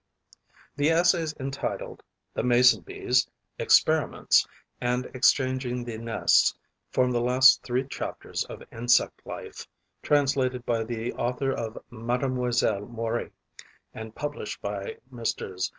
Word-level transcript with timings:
The 0.77 0.89
essays 0.89 1.35
entitled 1.39 2.01
"The 2.33 2.41
Mason 2.41 2.81
bees, 2.81 3.29
Experiments" 3.59 4.47
and 4.81 5.05
"Exchanging 5.13 5.83
the 5.83 5.99
Nests" 5.99 6.55
form 6.89 7.11
the 7.11 7.21
last 7.21 7.61
three 7.61 7.83
chapters 7.87 8.43
of 8.45 8.63
"Insect 8.71 9.23
Life", 9.27 9.67
translated 10.01 10.65
by 10.65 10.85
the 10.85 11.13
author 11.13 11.51
of 11.51 11.77
"Mademoiselle 11.91 12.87
Mori" 12.87 13.31
and 13.93 14.15
published 14.15 14.59
by 14.59 14.97
Messrs. 15.11 15.69